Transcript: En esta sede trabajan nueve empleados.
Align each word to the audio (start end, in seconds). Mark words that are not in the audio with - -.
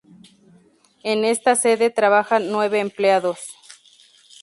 En 1.03 1.25
esta 1.25 1.55
sede 1.55 1.91
trabajan 1.91 2.49
nueve 2.51 2.79
empleados. 2.79 3.37